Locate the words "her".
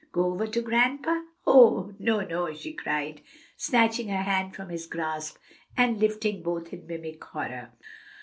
4.07-4.23